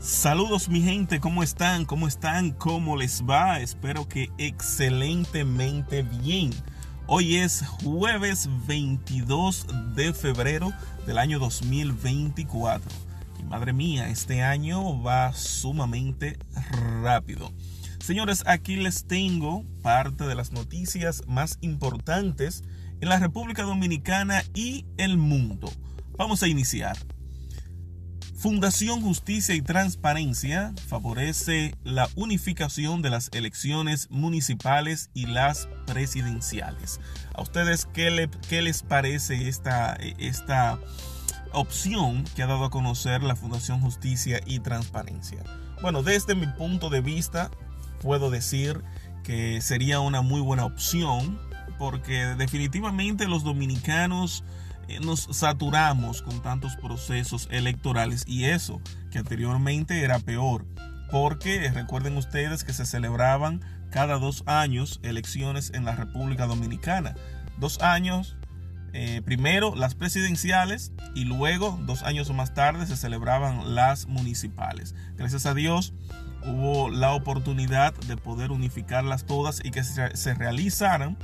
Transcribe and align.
Saludos 0.00 0.70
mi 0.70 0.80
gente, 0.80 1.20
¿cómo 1.20 1.42
están? 1.42 1.84
¿Cómo 1.84 2.08
están? 2.08 2.52
¿Cómo 2.52 2.96
les 2.96 3.22
va? 3.22 3.60
Espero 3.60 4.08
que 4.08 4.30
excelentemente 4.38 6.02
bien. 6.02 6.52
Hoy 7.06 7.36
es 7.36 7.62
jueves 7.82 8.48
22 8.66 9.66
de 9.94 10.14
febrero 10.14 10.72
del 11.06 11.18
año 11.18 11.38
2024. 11.38 12.90
Y 13.40 13.42
madre 13.42 13.74
mía, 13.74 14.08
este 14.08 14.42
año 14.42 15.02
va 15.02 15.34
sumamente 15.34 16.38
rápido. 17.02 17.52
Señores, 17.98 18.42
aquí 18.46 18.76
les 18.76 19.04
tengo 19.04 19.66
parte 19.82 20.26
de 20.26 20.34
las 20.34 20.50
noticias 20.50 21.24
más 21.26 21.58
importantes 21.60 22.64
en 23.02 23.10
la 23.10 23.18
República 23.18 23.64
Dominicana 23.64 24.44
y 24.54 24.86
el 24.96 25.18
mundo. 25.18 25.70
Vamos 26.16 26.42
a 26.42 26.48
iniciar. 26.48 26.96
Fundación 28.40 29.02
Justicia 29.02 29.54
y 29.54 29.60
Transparencia 29.60 30.72
favorece 30.88 31.74
la 31.84 32.08
unificación 32.14 33.02
de 33.02 33.10
las 33.10 33.28
elecciones 33.34 34.10
municipales 34.10 35.10
y 35.12 35.26
las 35.26 35.68
presidenciales. 35.86 37.00
¿A 37.34 37.42
ustedes 37.42 37.84
qué, 37.84 38.30
qué 38.48 38.62
les 38.62 38.82
parece 38.82 39.46
esta, 39.46 39.92
esta 40.16 40.78
opción 41.52 42.24
que 42.34 42.42
ha 42.42 42.46
dado 42.46 42.64
a 42.64 42.70
conocer 42.70 43.22
la 43.22 43.36
Fundación 43.36 43.82
Justicia 43.82 44.40
y 44.46 44.60
Transparencia? 44.60 45.44
Bueno, 45.82 46.02
desde 46.02 46.34
mi 46.34 46.46
punto 46.46 46.88
de 46.88 47.02
vista, 47.02 47.50
puedo 48.00 48.30
decir 48.30 48.82
que 49.22 49.60
sería 49.60 50.00
una 50.00 50.22
muy 50.22 50.40
buena 50.40 50.64
opción 50.64 51.38
porque 51.78 52.24
definitivamente 52.38 53.28
los 53.28 53.44
dominicanos 53.44 54.44
nos 54.98 55.28
saturamos 55.30 56.22
con 56.22 56.42
tantos 56.42 56.76
procesos 56.76 57.48
electorales 57.50 58.24
y 58.26 58.44
eso 58.44 58.80
que 59.10 59.18
anteriormente 59.18 60.02
era 60.02 60.18
peor 60.18 60.66
porque 61.10 61.70
recuerden 61.70 62.16
ustedes 62.16 62.64
que 62.64 62.72
se 62.72 62.86
celebraban 62.86 63.60
cada 63.90 64.18
dos 64.18 64.44
años 64.46 65.00
elecciones 65.02 65.72
en 65.74 65.84
la 65.84 65.96
República 65.96 66.46
Dominicana. 66.46 67.16
Dos 67.58 67.82
años, 67.82 68.36
eh, 68.92 69.20
primero 69.24 69.74
las 69.74 69.94
presidenciales 69.94 70.92
y 71.14 71.24
luego, 71.24 71.78
dos 71.82 72.02
años 72.04 72.32
más 72.32 72.54
tarde, 72.54 72.86
se 72.86 72.96
celebraban 72.96 73.74
las 73.74 74.06
municipales. 74.06 74.94
Gracias 75.16 75.46
a 75.46 75.54
Dios 75.54 75.92
hubo 76.46 76.88
la 76.88 77.12
oportunidad 77.12 77.92
de 77.92 78.16
poder 78.16 78.50
unificarlas 78.50 79.26
todas 79.26 79.60
y 79.62 79.72
que 79.72 79.84
se 79.84 80.34
realizaran 80.34 81.18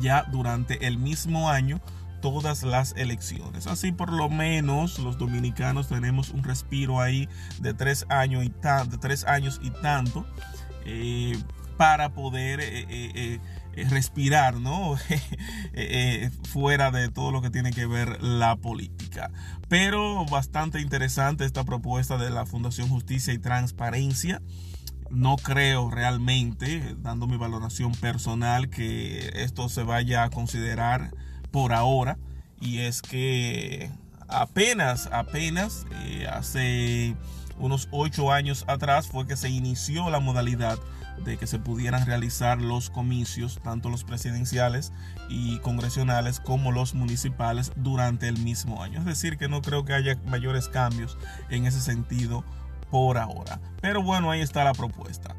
ya 0.00 0.24
durante 0.30 0.86
el 0.86 0.96
mismo 0.96 1.50
año 1.50 1.80
todas 2.20 2.62
las 2.62 2.94
elecciones. 2.96 3.66
Así 3.66 3.92
por 3.92 4.12
lo 4.12 4.28
menos 4.28 4.98
los 4.98 5.18
dominicanos 5.18 5.88
tenemos 5.88 6.30
un 6.30 6.42
respiro 6.42 7.00
ahí 7.00 7.28
de 7.60 7.74
tres 7.74 8.06
años 8.08 8.44
y, 8.44 8.48
de 8.48 8.98
tres 8.98 9.24
años 9.24 9.60
y 9.62 9.70
tanto 9.70 10.26
eh, 10.84 11.36
para 11.76 12.10
poder 12.10 12.60
eh, 12.60 12.86
eh, 12.90 13.40
respirar, 13.88 14.56
¿no? 14.56 14.96
fuera 16.52 16.90
de 16.90 17.08
todo 17.08 17.32
lo 17.32 17.40
que 17.40 17.50
tiene 17.50 17.72
que 17.72 17.86
ver 17.86 18.22
la 18.22 18.56
política. 18.56 19.30
Pero 19.68 20.26
bastante 20.26 20.80
interesante 20.80 21.44
esta 21.44 21.64
propuesta 21.64 22.18
de 22.18 22.30
la 22.30 22.44
Fundación 22.44 22.88
Justicia 22.88 23.32
y 23.32 23.38
Transparencia 23.38 24.42
no 25.10 25.36
creo 25.36 25.90
realmente, 25.90 26.94
dando 26.98 27.26
mi 27.26 27.36
valoración 27.36 27.92
personal, 27.92 28.70
que 28.70 29.30
esto 29.34 29.68
se 29.68 29.82
vaya 29.82 30.24
a 30.24 30.30
considerar 30.30 31.10
por 31.50 31.72
ahora 31.72 32.18
y 32.60 32.78
es 32.80 33.02
que 33.02 33.90
apenas, 34.28 35.08
apenas 35.12 35.86
eh, 36.04 36.26
hace 36.30 37.16
unos 37.58 37.88
ocho 37.90 38.32
años 38.32 38.64
atrás 38.68 39.08
fue 39.08 39.26
que 39.26 39.36
se 39.36 39.50
inició 39.50 40.10
la 40.10 40.20
modalidad 40.20 40.78
de 41.24 41.36
que 41.36 41.46
se 41.46 41.58
pudieran 41.58 42.06
realizar 42.06 42.60
los 42.60 42.88
comicios, 42.88 43.60
tanto 43.62 43.90
los 43.90 44.04
presidenciales 44.04 44.92
y 45.28 45.58
congresionales 45.58 46.40
como 46.40 46.72
los 46.72 46.94
municipales 46.94 47.72
durante 47.76 48.28
el 48.28 48.38
mismo 48.38 48.82
año. 48.82 49.00
Es 49.00 49.04
decir, 49.04 49.36
que 49.36 49.48
no 49.48 49.60
creo 49.60 49.84
que 49.84 49.92
haya 49.92 50.16
mayores 50.26 50.68
cambios 50.68 51.18
en 51.50 51.66
ese 51.66 51.80
sentido 51.80 52.44
por 52.90 53.18
ahora. 53.18 53.60
Pero 53.82 54.02
bueno, 54.02 54.30
ahí 54.30 54.40
está 54.40 54.64
la 54.64 54.72
propuesta. 54.72 55.34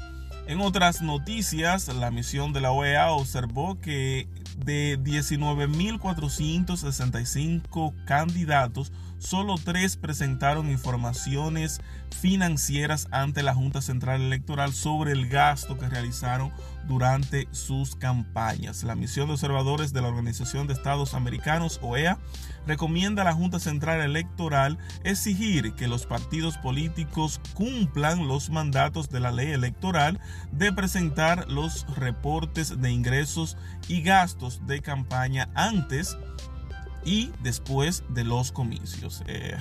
En 0.52 0.60
otras 0.60 1.02
noticias, 1.02 1.88
la 1.88 2.12
misión 2.12 2.52
de 2.52 2.60
la 2.60 2.74
OEA 2.74 3.12
observó 3.12 3.80
que 3.80 4.28
de 4.58 5.00
19.465 5.00 7.94
candidatos, 8.04 8.92
solo 9.18 9.56
tres 9.56 9.96
presentaron 9.96 10.70
informaciones 10.70 11.80
financieras 12.20 13.08
ante 13.12 13.44
la 13.44 13.56
Junta 13.56 13.82
Central 13.82 14.24
Electoral 14.24 14.74
sobre 14.74 15.14
el 15.14 15.30
gasto 15.30 15.78
que 15.78 15.88
realizaron 15.88 16.52
durante 16.86 17.48
sus 17.52 17.96
campañas. 17.96 18.84
La 18.84 18.96
misión 18.96 19.28
de 19.28 19.36
observadores 19.36 19.94
de 19.94 20.02
la 20.02 20.10
Organización 20.10 20.68
de 20.68 20.74
Estados 20.74 21.14
Americanos, 21.14 21.80
OEA, 21.82 22.18
recomienda 22.68 23.22
a 23.22 23.26
la 23.26 23.34
Junta 23.34 23.60
Central 23.60 24.02
Electoral 24.02 24.78
exigir 25.04 25.74
que 25.74 25.88
los 25.88 26.06
partidos 26.06 26.58
políticos 26.58 27.42
cumplan 27.54 28.28
los 28.28 28.50
mandatos 28.50 29.10
de 29.10 29.20
la 29.20 29.32
ley 29.32 29.52
electoral 29.52 30.20
de 30.52 30.72
presentar 30.72 31.50
los 31.50 31.86
reportes 31.96 32.82
de 32.82 32.92
ingresos 32.92 33.58
y 33.88 34.02
gastos 34.02 34.66
de 34.68 34.82
campaña 34.82 35.50
antes 35.56 36.18
y 37.04 37.32
después 37.42 38.04
de 38.10 38.24
los 38.24 38.52
comicios. 38.52 39.24
Eh, 39.28 39.58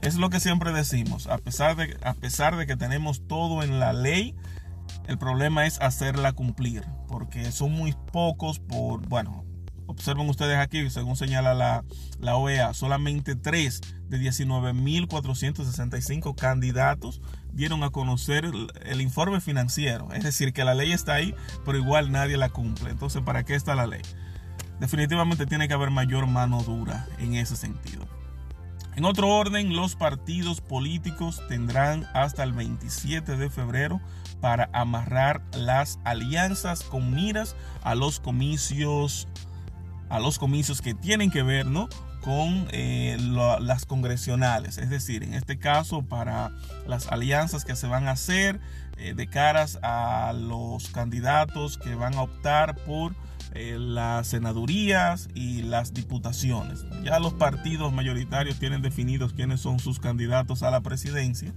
es 0.00 0.16
lo 0.16 0.30
que 0.30 0.40
siempre 0.40 0.72
decimos, 0.72 1.26
a 1.26 1.38
pesar, 1.38 1.76
de, 1.76 1.96
a 2.02 2.14
pesar 2.14 2.56
de 2.56 2.66
que 2.66 2.76
tenemos 2.76 3.26
todo 3.26 3.62
en 3.62 3.80
la 3.80 3.92
ley, 3.92 4.36
el 5.06 5.18
problema 5.18 5.66
es 5.66 5.80
hacerla 5.80 6.32
cumplir, 6.32 6.84
porque 7.08 7.50
son 7.50 7.72
muy 7.72 7.94
pocos 8.12 8.58
por, 8.60 9.06
bueno, 9.08 9.44
observen 9.88 10.28
ustedes 10.28 10.58
aquí, 10.58 10.88
según 10.90 11.16
señala 11.16 11.54
la, 11.54 11.82
la 12.20 12.36
OEA, 12.36 12.74
solamente 12.74 13.34
3 13.34 13.80
de 14.08 14.20
19.465 14.20 16.36
candidatos 16.36 17.20
dieron 17.52 17.82
a 17.82 17.90
conocer 17.90 18.44
el, 18.44 18.70
el, 18.84 19.00
informe 19.00 19.40
financiero. 19.40 20.12
Es 20.12 20.22
decir, 20.22 20.52
que 20.52 20.62
la 20.64 20.74
ley 20.74 20.92
está 20.92 21.14
ahí, 21.14 21.34
pero 21.64 21.78
igual 21.78 22.12
nadie 22.12 22.36
la 22.36 22.50
cumple. 22.50 22.90
Entonces, 22.90 23.22
¿para 23.22 23.42
qué 23.44 23.56
está 23.56 23.74
la 23.74 23.88
ley? 23.88 24.02
Definitivamente 24.78 25.46
tiene 25.46 25.66
que 25.66 25.74
haber 25.74 25.90
mayor 25.90 26.28
mano 26.28 26.62
dura 26.62 27.08
en 27.18 27.34
ese 27.34 27.56
sentido. 27.56 28.06
En 28.94 29.04
otro 29.04 29.28
orden, 29.28 29.76
los 29.76 29.94
partidos 29.94 30.60
políticos 30.60 31.40
tendrán 31.48 32.08
hasta 32.14 32.42
el 32.42 32.52
27 32.52 33.36
de 33.36 33.48
febrero 33.48 34.00
para 34.40 34.68
amarrar 34.72 35.40
las 35.52 36.00
alianzas 36.04 36.82
con 36.82 37.14
miras 37.14 37.54
a 37.82 37.94
los 37.94 38.18
comicios 38.18 39.28
a 40.08 40.20
los 40.20 40.38
comicios 40.38 40.80
que 40.80 40.94
tienen 40.94 41.30
que 41.30 41.42
ver 41.42 41.66
con 42.20 42.68
eh, 42.72 43.16
las 43.60 43.86
congresionales, 43.86 44.78
es 44.78 44.90
decir, 44.90 45.22
en 45.22 45.34
este 45.34 45.58
caso 45.58 46.02
para 46.02 46.50
las 46.86 47.06
alianzas 47.08 47.64
que 47.64 47.76
se 47.76 47.86
van 47.86 48.08
a 48.08 48.12
hacer 48.12 48.60
eh, 48.96 49.14
de 49.14 49.28
caras 49.28 49.78
a 49.82 50.32
los 50.34 50.88
candidatos 50.88 51.78
que 51.78 51.94
van 51.94 52.14
a 52.14 52.22
optar 52.22 52.74
por 52.74 53.14
eh, 53.54 53.76
las 53.78 54.28
senadurías 54.28 55.28
y 55.34 55.62
las 55.62 55.94
diputaciones. 55.94 56.84
Ya 57.02 57.18
los 57.18 57.34
partidos 57.34 57.92
mayoritarios 57.92 58.58
tienen 58.58 58.82
definidos 58.82 59.32
quiénes 59.32 59.60
son 59.60 59.78
sus 59.78 59.98
candidatos 60.00 60.62
a 60.62 60.70
la 60.70 60.80
presidencia. 60.80 61.54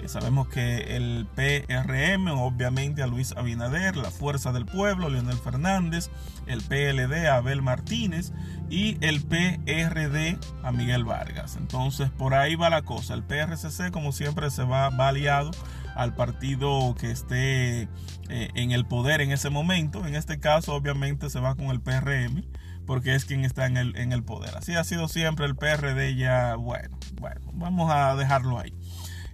Eh, 0.00 0.08
sabemos 0.08 0.48
que 0.48 0.96
el 0.96 1.26
PRM, 1.34 2.28
obviamente 2.28 3.02
a 3.02 3.06
Luis 3.06 3.32
Abinader, 3.36 3.96
la 3.96 4.10
Fuerza 4.10 4.52
del 4.52 4.66
Pueblo, 4.66 5.08
Leonel 5.08 5.36
Fernández, 5.36 6.10
el 6.46 6.62
PLD, 6.62 7.28
Abel 7.28 7.62
Martínez 7.62 8.32
y 8.70 8.96
el 9.00 9.22
PRD 9.22 10.38
a 10.62 10.72
Miguel 10.72 11.04
Vargas. 11.04 11.56
Entonces 11.56 12.10
por 12.10 12.34
ahí 12.34 12.54
va 12.54 12.70
la 12.70 12.82
cosa. 12.82 13.14
El 13.14 13.22
PRCC 13.22 13.90
como 13.90 14.12
siempre 14.12 14.50
se 14.50 14.64
va, 14.64 14.90
va 14.90 15.08
aliado 15.08 15.50
al 15.94 16.14
partido 16.14 16.94
que 16.94 17.10
esté 17.10 17.82
eh, 18.28 18.48
en 18.54 18.72
el 18.72 18.86
poder 18.86 19.20
en 19.20 19.30
ese 19.30 19.50
momento. 19.50 20.06
En 20.06 20.14
este 20.14 20.40
caso 20.40 20.74
obviamente 20.74 21.30
se 21.30 21.40
va 21.40 21.54
con 21.54 21.66
el 21.66 21.80
PRM 21.80 22.44
porque 22.86 23.14
es 23.14 23.24
quien 23.24 23.44
está 23.44 23.66
en 23.66 23.76
el, 23.76 23.96
en 23.96 24.12
el 24.12 24.22
poder. 24.22 24.56
Así 24.56 24.74
ha 24.74 24.84
sido 24.84 25.08
siempre 25.08 25.46
el 25.46 25.56
PRD 25.56 26.16
ya, 26.16 26.56
bueno, 26.56 26.98
bueno, 27.20 27.40
vamos 27.54 27.90
a 27.92 28.14
dejarlo 28.16 28.58
ahí. 28.58 28.72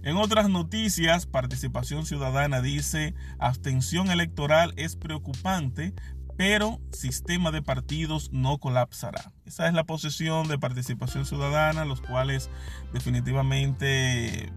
En 0.02 0.16
otras 0.16 0.48
noticias, 0.48 1.26
Participación 1.26 2.06
Ciudadana 2.06 2.62
dice, 2.62 3.14
abstención 3.38 4.10
electoral 4.10 4.72
es 4.76 4.96
preocupante, 4.96 5.92
pero 6.38 6.80
sistema 6.90 7.50
de 7.50 7.60
partidos 7.60 8.30
no 8.32 8.56
colapsará. 8.56 9.32
Esa 9.44 9.68
es 9.68 9.74
la 9.74 9.84
posición 9.84 10.48
de 10.48 10.58
Participación 10.58 11.26
Ciudadana, 11.26 11.84
los 11.84 12.00
cuales 12.00 12.48
definitivamente 12.94 14.50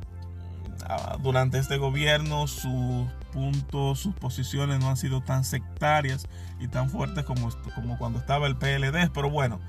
durante 1.22 1.58
este 1.58 1.78
gobierno 1.78 2.48
sus 2.48 3.08
puntos, 3.32 4.00
sus 4.00 4.14
posiciones 4.16 4.80
no 4.80 4.90
han 4.90 4.98
sido 4.98 5.22
tan 5.22 5.44
sectarias 5.44 6.28
y 6.60 6.68
tan 6.68 6.90
fuertes 6.90 7.24
como, 7.24 7.50
como 7.76 7.98
cuando 7.98 8.20
estaba 8.20 8.48
el 8.48 8.56
PLD, 8.58 9.12
pero 9.14 9.30
bueno, 9.30 9.60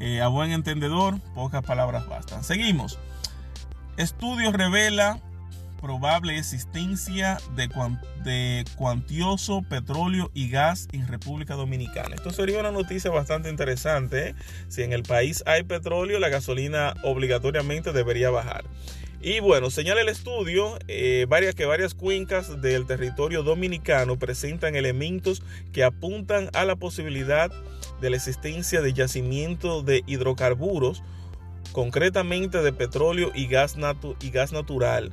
eh, 0.00 0.20
a 0.20 0.28
buen 0.28 0.50
entendedor, 0.50 1.20
pocas 1.34 1.62
palabras 1.62 2.06
bastan. 2.08 2.42
Seguimos. 2.44 2.98
Estudio 3.96 4.50
revela 4.50 5.20
probable 5.84 6.38
existencia 6.38 7.36
de, 7.54 7.68
de, 8.24 8.64
cuantioso 8.76 9.60
petróleo 9.60 10.30
y 10.32 10.48
gas 10.48 10.88
en 10.92 11.06
República 11.06 11.56
Dominicana. 11.56 12.14
Esto 12.14 12.30
sería 12.30 12.58
una 12.58 12.72
noticia 12.72 13.10
bastante 13.10 13.50
interesante. 13.50 14.30
¿eh? 14.30 14.34
Si 14.68 14.82
en 14.82 14.94
el 14.94 15.02
país 15.02 15.42
hay 15.44 15.62
petróleo, 15.62 16.18
la 16.20 16.30
gasolina 16.30 16.94
obligatoriamente 17.04 17.92
debería 17.92 18.30
bajar. 18.30 18.64
Y 19.26 19.40
bueno, 19.40 19.70
señala 19.70 20.02
el 20.02 20.10
estudio 20.10 20.78
eh, 20.86 21.24
varias, 21.26 21.54
que 21.54 21.64
varias 21.64 21.94
cuencas 21.94 22.60
del 22.60 22.84
territorio 22.84 23.42
dominicano 23.42 24.18
presentan 24.18 24.76
elementos 24.76 25.42
que 25.72 25.82
apuntan 25.82 26.50
a 26.52 26.66
la 26.66 26.76
posibilidad 26.76 27.50
de 28.02 28.10
la 28.10 28.16
existencia 28.16 28.82
de 28.82 28.92
yacimiento 28.92 29.82
de 29.82 30.02
hidrocarburos, 30.06 31.02
concretamente 31.72 32.60
de 32.60 32.74
petróleo 32.74 33.32
y 33.34 33.46
gas, 33.46 33.76
y 34.20 34.28
gas 34.28 34.52
natural 34.52 35.10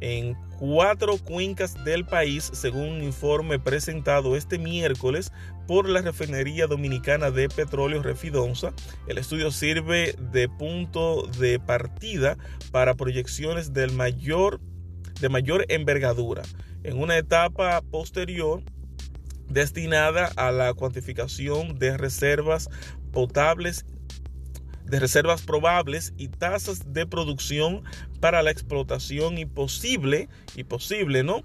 en 0.00 0.34
cuatro 0.58 1.16
cuencas 1.18 1.84
del 1.84 2.04
país, 2.04 2.50
según 2.52 2.88
un 2.88 3.02
informe 3.02 3.58
presentado 3.58 4.36
este 4.36 4.58
miércoles 4.58 5.32
por 5.66 5.88
la 5.88 6.02
refinería 6.02 6.66
dominicana 6.66 7.30
de 7.30 7.48
petróleo 7.48 8.02
Refidonza. 8.02 8.72
El 9.06 9.18
estudio 9.18 9.50
sirve 9.50 10.14
de 10.32 10.48
punto 10.48 11.22
de 11.38 11.58
partida 11.60 12.36
para 12.70 12.94
proyecciones 12.94 13.72
mayor, 13.94 14.60
de 15.20 15.28
mayor 15.28 15.64
envergadura. 15.68 16.42
En 16.82 16.98
una 16.98 17.16
etapa 17.16 17.82
posterior, 17.82 18.62
destinada 19.48 20.30
a 20.36 20.52
la 20.52 20.72
cuantificación 20.74 21.78
de 21.78 21.96
reservas 21.96 22.68
potables 23.12 23.84
de 24.90 25.00
reservas 25.00 25.42
probables 25.42 26.12
y 26.18 26.28
tasas 26.28 26.92
de 26.92 27.06
producción 27.06 27.84
para 28.20 28.42
la 28.42 28.50
explotación 28.50 29.38
y 29.38 29.46
posible, 29.46 30.28
y 30.56 30.64
posible, 30.64 31.22
¿no? 31.22 31.38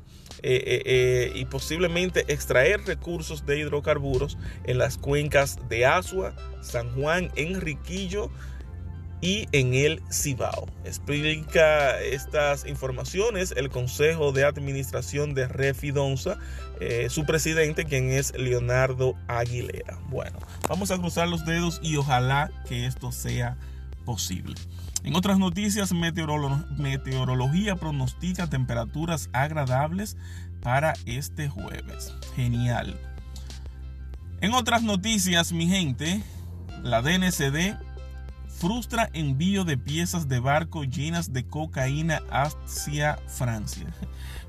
Eh, 0.44 0.62
eh, 0.65 0.81
eh, 0.86 1.31
y 1.36 1.45
posiblemente 1.45 2.25
extraer 2.27 2.81
recursos 2.86 3.45
de 3.45 3.59
hidrocarburos 3.59 4.38
en 4.65 4.77
las 4.77 4.97
cuencas 4.97 5.57
de 5.69 5.86
Asua, 5.86 6.36
San 6.62 6.94
Juan, 6.94 7.31
Enriquillo, 7.36 8.31
y 9.21 9.47
en 9.51 9.73
el 9.73 10.01
Cibao. 10.12 10.67
Explica 10.83 12.00
estas 12.01 12.65
informaciones 12.65 13.53
el 13.56 13.69
Consejo 13.69 14.31
de 14.31 14.45
Administración 14.45 15.33
de 15.33 15.47
Refidonza, 15.47 16.38
eh, 16.79 17.07
su 17.09 17.25
presidente, 17.25 17.85
quien 17.85 18.09
es 18.12 18.38
Leonardo 18.38 19.15
Aguilera. 19.27 20.00
Bueno, 20.09 20.38
vamos 20.67 20.91
a 20.91 20.97
cruzar 20.97 21.27
los 21.27 21.45
dedos 21.45 21.79
y 21.81 21.97
ojalá 21.97 22.51
que 22.67 22.85
esto 22.85 23.12
sea 23.12 23.57
posible. 24.06 24.56
En 25.03 25.15
otras 25.15 25.38
noticias, 25.38 25.94
meteorología 25.94 27.75
pronostica 27.75 28.47
temperaturas 28.47 29.29
agradables 29.33 30.17
para 30.62 30.94
este 31.06 31.47
jueves. 31.47 32.12
Genial. 32.35 33.00
En 34.41 34.53
otras 34.53 34.81
noticias, 34.81 35.51
mi 35.53 35.67
gente, 35.67 36.23
la 36.81 37.01
DNCD 37.01 37.77
frustra 38.60 39.10
envío 39.13 39.66
de 39.66 39.78
piezas 39.78 40.28
de 40.28 40.40
barco 40.40 40.84
llenas 40.84 41.34
de 41.34 41.46
cocaína 41.46 42.22
hacia 42.30 43.18
Francia. 43.28 43.88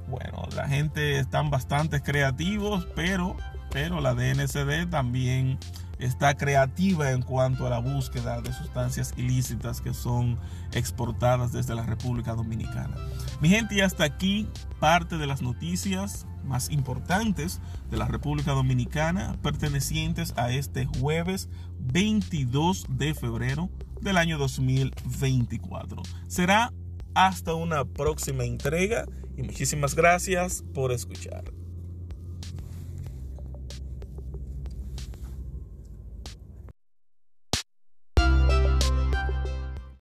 Bueno, 0.09 0.47
la 0.55 0.69
gente 0.69 1.19
están 1.19 1.51
bastante 1.51 2.01
creativos, 2.01 2.87
pero, 2.95 3.37
pero 3.73 4.01
la 4.01 4.15
DNCD 4.15 4.89
también 4.89 5.59
está 5.99 6.37
creativa 6.37 7.11
en 7.11 7.23
cuanto 7.23 7.67
a 7.67 7.71
la 7.71 7.81
búsqueda 7.81 8.41
de 8.41 8.53
sustancias 8.53 9.15
ilícitas 9.17 9.81
que 9.81 9.93
son 9.95 10.39
exportadas 10.71 11.51
desde 11.51 11.75
la 11.75 11.83
República 11.83 12.35
Dominicana. 12.35 12.95
Mi 13.41 13.49
gente, 13.49 13.75
y 13.75 13.81
hasta 13.81 14.05
aquí 14.05 14.47
parte 14.79 15.19
de 15.19 15.27
las 15.27 15.43
noticias 15.43 16.25
más 16.45 16.71
importantes 16.71 17.61
de 17.91 17.97
la 17.97 18.07
República 18.07 18.53
Dominicana 18.53 19.37
pertenecientes 19.43 20.35
a 20.37 20.51
este 20.51 20.87
jueves 20.87 21.49
22 21.81 22.87
de 22.91 23.13
febrero 23.13 23.71
del 24.01 24.17
año 24.17 24.39
2024. 24.39 26.03
Será 26.29 26.73
hasta 27.15 27.55
una 27.55 27.85
próxima 27.85 28.45
entrega 28.45 29.07
y 29.37 29.43
muchísimas 29.43 29.95
gracias 29.95 30.65
por 30.75 30.93
escuchar. 30.93 31.45